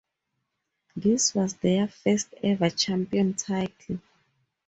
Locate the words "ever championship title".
2.41-3.99